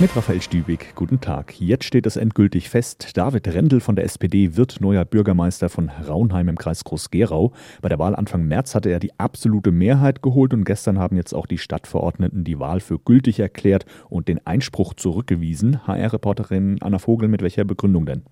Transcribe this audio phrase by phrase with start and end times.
[0.00, 1.60] Mit Raphael Stübig, guten Tag.
[1.60, 3.16] Jetzt steht es endgültig fest.
[3.16, 7.52] David Rendel von der SPD wird neuer Bürgermeister von Raunheim im Kreis Groß-Gerau.
[7.82, 11.34] Bei der Wahl Anfang März hatte er die absolute Mehrheit geholt und gestern haben jetzt
[11.34, 15.84] auch die Stadtverordneten die Wahl für gültig erklärt und den Einspruch zurückgewiesen.
[15.88, 18.22] HR-Reporterin Anna Vogel, mit welcher Begründung denn?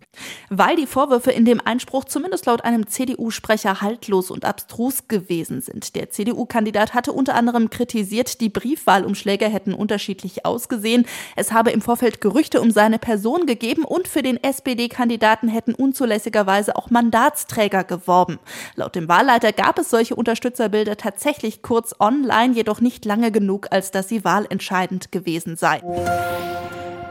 [0.51, 5.97] Weil die Vorwürfe in dem Einspruch zumindest laut einem CDU-Sprecher haltlos und abstrus gewesen sind.
[5.97, 11.07] Der CDU-Kandidat hatte unter anderem kritisiert, die Briefwahlumschläge hätten unterschiedlich ausgesehen.
[11.35, 16.77] Es habe im Vorfeld Gerüchte um seine Person gegeben und für den SPD-Kandidaten hätten unzulässigerweise
[16.77, 18.39] auch Mandatsträger geworben.
[18.75, 23.91] Laut dem Wahlleiter gab es solche Unterstützerbilder tatsächlich kurz online, jedoch nicht lange genug, als
[23.91, 25.81] dass sie wahlentscheidend gewesen sei.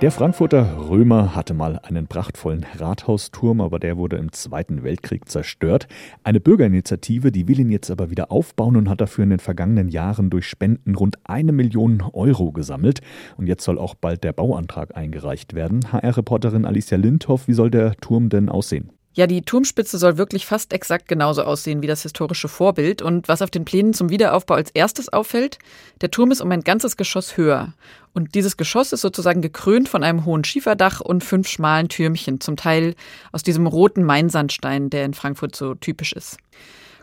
[0.06, 5.88] Der Frankfurter Römer hatte mal einen prachtvollen Rathausturm, aber der wurde im Zweiten Weltkrieg zerstört.
[6.24, 9.90] Eine Bürgerinitiative, die will ihn jetzt aber wieder aufbauen und hat dafür in den vergangenen
[9.90, 13.00] Jahren durch Spenden rund eine Million Euro gesammelt.
[13.38, 15.92] Und jetzt soll auch bald der Bauantrag eingereicht werden.
[15.92, 18.92] HR-Reporterin Alicia Lindhoff, wie soll der Turm denn aussehen?
[19.16, 23.02] Ja, die Turmspitze soll wirklich fast exakt genauso aussehen wie das historische Vorbild.
[23.02, 25.58] Und was auf den Plänen zum Wiederaufbau als erstes auffällt,
[26.02, 27.74] der Turm ist um ein ganzes Geschoss höher.
[28.14, 32.58] Und dieses Geschoss ist sozusagen gekrönt von einem hohen Schieferdach und fünf schmalen Türmchen, zum
[32.58, 32.94] Teil
[33.32, 36.38] aus diesem roten Mainsandstein, der in Frankfurt so typisch ist.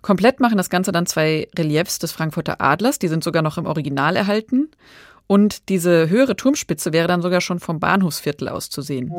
[0.03, 3.67] Komplett machen das Ganze dann zwei Reliefs des Frankfurter Adlers, die sind sogar noch im
[3.67, 4.71] Original erhalten.
[5.27, 9.13] Und diese höhere Turmspitze wäre dann sogar schon vom Bahnhofsviertel aus zu sehen.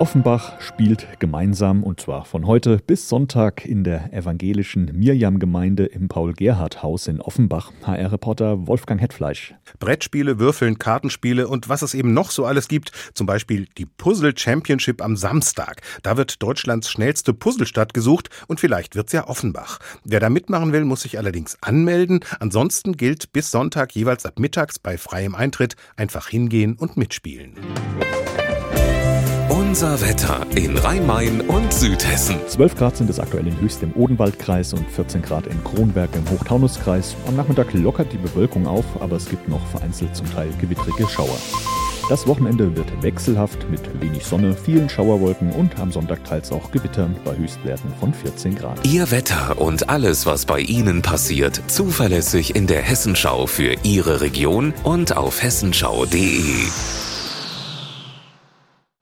[0.00, 7.06] Offenbach spielt gemeinsam und zwar von heute bis Sonntag in der evangelischen Mirjam-Gemeinde im Paul-Gerhardt-Haus
[7.06, 7.70] in Offenbach.
[7.84, 9.54] HR-Reporter Wolfgang Hetfleisch.
[9.78, 12.90] Brettspiele, Würfeln, Kartenspiele und was es eben noch so alles gibt.
[13.14, 15.80] Zum Beispiel die Puzzle Championship am Samstag.
[16.02, 19.78] Da wird Deutschlands schnellste Puzzlestadt gesucht und vielleicht wird's ja Offenbach.
[20.02, 22.20] Wer da mitmachen will, muss sich allerdings anmelden.
[22.40, 27.54] Ansonsten gilt bis Sonntag jeweils ab mittags bei freiem Eintritt einfach hingehen und mitspielen.
[29.74, 32.36] Unser Wetter in Rhein-Main und Südhessen.
[32.46, 36.30] 12 Grad sind es aktuell in Höchst im Odenwaldkreis und 14 Grad in Kronberg im
[36.30, 37.16] Hochtaunuskreis.
[37.26, 41.36] Am Nachmittag lockert die Bewölkung auf, aber es gibt noch vereinzelt zum Teil gewittrige Schauer.
[42.08, 47.16] Das Wochenende wird wechselhaft mit wenig Sonne, vielen Schauerwolken und am Sonntag teils auch Gewittern
[47.24, 48.78] bei Höchstwerten von 14 Grad.
[48.86, 54.72] Ihr Wetter und alles, was bei Ihnen passiert, zuverlässig in der Hessenschau für Ihre Region
[54.84, 56.68] und auf hessenschau.de.